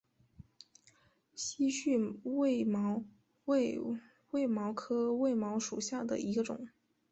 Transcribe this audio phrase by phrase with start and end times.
[1.35, 3.03] 稀序卫矛
[3.45, 3.79] 为
[4.31, 6.69] 卫矛科卫矛属下的一个种。